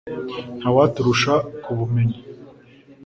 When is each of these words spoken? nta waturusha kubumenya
nta 0.59 0.69
waturusha 0.75 1.33
kubumenya 1.63 2.17